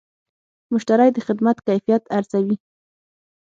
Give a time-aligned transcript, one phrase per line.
[0.71, 2.55] مشتری د خدمت کیفیت ارزوي.